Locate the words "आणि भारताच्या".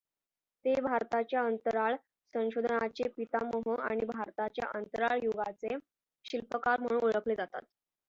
3.81-4.69